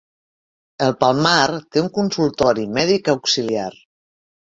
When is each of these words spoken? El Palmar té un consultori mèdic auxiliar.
El 0.85 0.93
Palmar 1.03 1.43
té 1.75 1.81
un 1.83 1.89
consultori 1.97 2.63
mèdic 2.79 3.13
auxiliar. 3.15 3.67